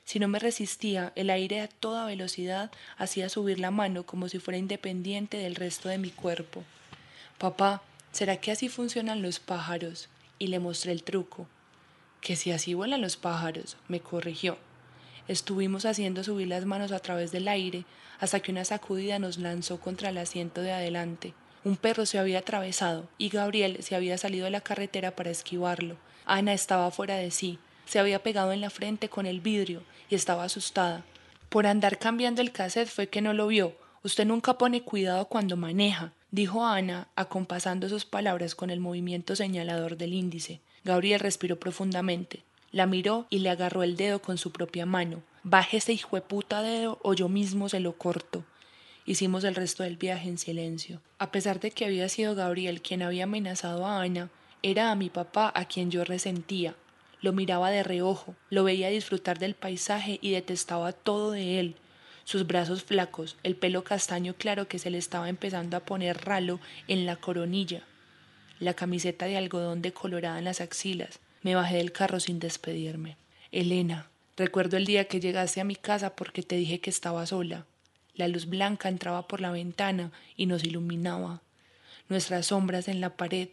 Si 0.06 0.20
no 0.20 0.28
me 0.28 0.38
resistía, 0.38 1.12
el 1.16 1.32
aire 1.32 1.62
a 1.62 1.68
toda 1.68 2.06
velocidad 2.06 2.72
hacía 2.96 3.28
subir 3.28 3.60
la 3.60 3.72
mano 3.72 4.06
como 4.06 4.30
si 4.30 4.38
fuera 4.38 4.60
independiente 4.60 5.38
del 5.38 5.56
resto 5.56 5.90
de 5.90 5.98
mi 5.98 6.12
cuerpo. 6.12 6.64
Papá, 7.40 7.82
¿será 8.12 8.38
que 8.38 8.52
así 8.52 8.70
funcionan 8.70 9.24
los 9.24 9.40
pájaros? 9.40 10.08
Y 10.38 10.48
le 10.48 10.60
mostré 10.60 10.92
el 10.92 11.04
truco. 11.04 11.48
Que 12.22 12.36
si 12.36 12.52
así 12.52 12.76
vuelan 12.76 13.02
los 13.02 13.18
pájaros, 13.18 13.78
me 13.88 14.00
corrigió. 14.00 14.60
Estuvimos 15.28 15.86
haciendo 15.86 16.24
subir 16.24 16.50
las 16.50 16.66
manos 16.66 16.92
a 16.92 17.00
través 17.00 17.32
del 17.32 17.48
aire 17.48 17.84
hasta 18.20 18.40
que 18.42 18.52
una 18.52 18.64
sacudida 18.64 19.18
nos 19.18 19.40
lanzó 19.40 19.80
contra 19.80 20.10
el 20.10 20.20
asiento 20.20 20.62
de 20.62 20.72
adelante. 20.72 21.34
Un 21.64 21.78
perro 21.78 22.06
se 22.06 22.20
había 22.20 22.40
atravesado 22.40 23.10
y 23.18 23.30
Gabriel 23.30 23.80
se 23.82 23.96
había 23.96 24.20
salido 24.20 24.46
de 24.46 24.52
la 24.52 24.62
carretera 24.62 25.16
para 25.16 25.32
esquivarlo. 25.32 25.98
Ana 26.26 26.54
estaba 26.54 26.92
fuera 26.92 27.16
de 27.16 27.32
sí, 27.32 27.58
se 27.86 28.00
había 28.00 28.24
pegado 28.24 28.51
en 28.51 28.62
la 28.62 28.70
frente 28.70 29.10
con 29.10 29.25
el 29.25 29.42
vidrio 29.42 29.84
y 30.10 30.15
estaba 30.15 30.44
asustada. 30.44 31.04
Por 31.50 31.68
andar 31.68 32.00
cambiando 32.00 32.42
el 32.42 32.51
cassette 32.51 32.89
fue 32.89 33.08
que 33.08 33.22
no 33.22 33.34
lo 33.34 33.48
vio. 33.48 33.75
Usted 34.04 34.25
nunca 34.25 34.58
pone 34.58 34.82
cuidado 34.82 35.25
cuando 35.25 35.58
maneja, 35.58 36.12
dijo 36.32 36.65
Ana, 36.65 37.08
acompasando 37.15 37.89
sus 37.89 38.06
palabras 38.06 38.56
con 38.56 38.70
el 38.70 38.80
movimiento 38.80 39.36
señalador 39.36 39.98
del 39.98 40.13
índice. 40.13 40.60
Gabriel 40.84 41.20
respiró 41.20 41.60
profundamente. 41.60 42.44
La 42.72 42.86
miró 42.86 43.25
y 43.30 43.39
le 43.39 43.50
agarró 43.50 43.84
el 43.84 43.96
dedo 43.96 44.22
con 44.22 44.38
su 44.38 44.51
propia 44.51 44.86
mano. 44.86 45.24
Baje 45.44 45.77
ese 45.77 45.94
hijueputa 45.94 46.62
dedo 46.62 47.00
o 47.04 47.13
yo 47.13 47.30
mismo 47.30 47.70
se 47.70 47.80
lo 47.80 47.94
corto. 47.94 48.44
Hicimos 49.06 49.44
el 49.44 49.56
resto 49.56 49.84
del 49.84 49.98
viaje 49.98 50.27
en 50.27 50.38
silencio. 50.38 51.01
A 51.20 51.32
pesar 51.32 51.60
de 51.60 51.72
que 51.72 51.86
había 51.86 52.10
sido 52.10 52.36
Gabriel 52.36 52.82
quien 52.82 53.01
había 53.01 53.25
amenazado 53.25 53.86
a 53.86 54.01
Ana, 54.01 54.30
era 54.62 54.92
a 54.92 54.96
mi 54.96 55.10
papá 55.10 55.51
a 55.56 55.65
quien 55.65 55.92
yo 55.92 56.04
resentía, 56.04 56.75
lo 57.25 57.34
miraba 57.34 57.72
de 57.72 57.82
reojo, 57.82 58.36
lo 58.51 58.63
veía 58.63 58.89
disfrutar 58.89 59.39
del 59.39 59.55
paisaje 59.55 60.20
y 60.22 60.32
detestaba 60.32 60.94
todo 60.94 61.32
de 61.32 61.60
él. 61.60 61.75
Sus 62.24 62.46
brazos 62.46 62.84
flacos, 62.84 63.36
el 63.41 63.55
pelo 63.55 63.84
castaño 63.84 64.36
claro 64.36 64.67
que 64.67 64.77
se 64.77 64.91
le 64.91 65.00
estaba 65.00 65.27
empezando 65.27 65.75
a 65.75 65.79
poner 65.79 66.24
ralo 66.24 66.60
en 66.88 67.08
la 67.08 67.15
coronilla, 67.15 67.82
la 68.60 68.75
camiseta 68.75 69.25
de 69.25 69.38
algodón 69.38 69.82
decolorada 69.82 70.38
en 70.38 70.46
las 70.46 70.62
axilas. 70.62 71.20
Me 71.41 71.55
bajé 71.55 71.77
del 71.77 71.91
carro 71.91 72.20
sin 72.20 72.39
despedirme. 72.39 73.17
Elena, 73.51 74.08
recuerdo 74.38 74.77
el 74.77 74.86
día 74.86 75.08
que 75.08 75.20
llegaste 75.20 75.62
a 75.62 75.65
mi 75.65 75.75
casa 75.75 76.15
porque 76.15 76.44
te 76.44 76.55
dije 76.55 76.79
que 76.79 76.91
estaba 76.91 77.25
sola. 77.25 77.65
La 78.13 78.27
luz 78.27 78.46
blanca 78.46 78.88
entraba 78.88 79.27
por 79.27 79.41
la 79.41 79.50
ventana 79.50 80.12
y 80.38 80.46
nos 80.46 80.63
iluminaba. 80.63 81.41
Nuestras 82.08 82.48
sombras 82.48 82.88
en 82.88 83.01
la 83.01 83.17
pared. 83.17 83.50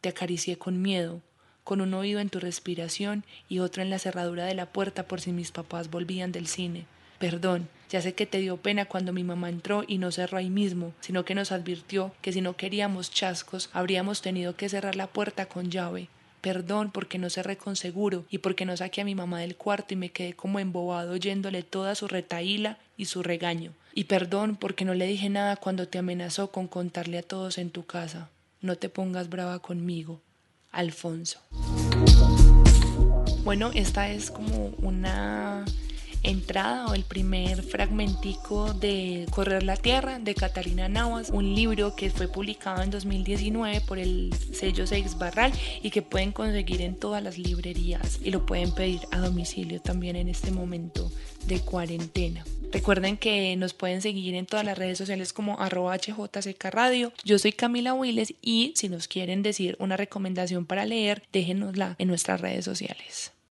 Te 0.00 0.10
acaricié 0.10 0.58
con 0.58 0.80
miedo 0.80 1.22
con 1.64 1.80
un 1.80 1.94
oído 1.94 2.20
en 2.20 2.30
tu 2.30 2.40
respiración 2.40 3.24
y 3.48 3.58
otro 3.58 3.82
en 3.82 3.90
la 3.90 3.98
cerradura 3.98 4.46
de 4.46 4.54
la 4.54 4.66
puerta 4.66 5.04
por 5.04 5.20
si 5.20 5.32
mis 5.32 5.52
papás 5.52 5.90
volvían 5.90 6.32
del 6.32 6.46
cine. 6.46 6.86
Perdón, 7.18 7.68
ya 7.90 8.00
sé 8.00 8.14
que 8.14 8.24
te 8.24 8.38
dio 8.38 8.56
pena 8.56 8.86
cuando 8.86 9.12
mi 9.12 9.24
mamá 9.24 9.50
entró 9.50 9.84
y 9.86 9.98
no 9.98 10.10
cerró 10.10 10.38
ahí 10.38 10.48
mismo, 10.48 10.94
sino 11.00 11.24
que 11.24 11.34
nos 11.34 11.52
advirtió 11.52 12.12
que 12.22 12.32
si 12.32 12.40
no 12.40 12.56
queríamos 12.56 13.10
chascos 13.10 13.68
habríamos 13.72 14.22
tenido 14.22 14.56
que 14.56 14.68
cerrar 14.68 14.96
la 14.96 15.06
puerta 15.06 15.46
con 15.46 15.70
llave. 15.70 16.08
Perdón 16.40 16.90
porque 16.90 17.18
no 17.18 17.28
cerré 17.28 17.58
con 17.58 17.76
seguro 17.76 18.24
y 18.30 18.38
porque 18.38 18.64
no 18.64 18.76
saqué 18.76 19.02
a 19.02 19.04
mi 19.04 19.14
mamá 19.14 19.40
del 19.40 19.56
cuarto 19.56 19.92
y 19.92 19.96
me 19.96 20.10
quedé 20.10 20.32
como 20.32 20.58
embobado 20.58 21.12
oyéndole 21.12 21.62
toda 21.62 21.94
su 21.94 22.08
retaíla 22.08 22.78
y 22.96 23.04
su 23.06 23.22
regaño. 23.22 23.72
Y 23.92 24.04
perdón 24.04 24.56
porque 24.56 24.84
no 24.84 24.94
le 24.94 25.06
dije 25.06 25.28
nada 25.28 25.56
cuando 25.56 25.88
te 25.88 25.98
amenazó 25.98 26.50
con 26.50 26.68
contarle 26.68 27.18
a 27.18 27.22
todos 27.22 27.58
en 27.58 27.70
tu 27.70 27.84
casa. 27.84 28.30
No 28.62 28.76
te 28.76 28.88
pongas 28.88 29.28
brava 29.28 29.58
conmigo. 29.58 30.22
Alfonso. 30.70 31.40
Bueno, 33.44 33.70
esta 33.74 34.10
es 34.10 34.30
como 34.30 34.66
una 34.78 35.64
entrada 36.22 36.86
o 36.86 36.94
el 36.94 37.04
primer 37.04 37.62
fragmentico 37.62 38.74
de 38.74 39.26
Correr 39.30 39.62
la 39.62 39.76
Tierra 39.76 40.18
de 40.18 40.34
Catalina 40.34 40.88
Navas, 40.88 41.30
un 41.30 41.54
libro 41.54 41.94
que 41.96 42.10
fue 42.10 42.28
publicado 42.28 42.82
en 42.82 42.90
2019 42.90 43.80
por 43.82 43.98
el 43.98 44.34
sello 44.52 44.86
Seix 44.86 45.16
Barral 45.18 45.52
y 45.82 45.90
que 45.90 46.02
pueden 46.02 46.32
conseguir 46.32 46.82
en 46.82 46.96
todas 46.96 47.22
las 47.22 47.38
librerías 47.38 48.18
y 48.22 48.30
lo 48.30 48.44
pueden 48.46 48.72
pedir 48.74 49.00
a 49.10 49.18
domicilio 49.18 49.80
también 49.80 50.16
en 50.16 50.28
este 50.28 50.50
momento 50.50 51.10
de 51.46 51.60
cuarentena. 51.60 52.44
Recuerden 52.72 53.16
que 53.16 53.56
nos 53.56 53.74
pueden 53.74 54.00
seguir 54.00 54.34
en 54.34 54.46
todas 54.46 54.64
las 54.64 54.78
redes 54.78 54.98
sociales 54.98 55.32
como 55.32 55.58
arroba 55.60 55.98
Radio. 56.70 57.12
Yo 57.24 57.38
soy 57.38 57.52
Camila 57.52 57.94
Willes 57.94 58.34
y 58.42 58.72
si 58.76 58.88
nos 58.88 59.08
quieren 59.08 59.42
decir 59.42 59.76
una 59.80 59.96
recomendación 59.96 60.66
para 60.66 60.84
leer, 60.84 61.22
déjenosla 61.32 61.96
en 61.98 62.08
nuestras 62.08 62.40
redes 62.40 62.64
sociales. 62.64 63.32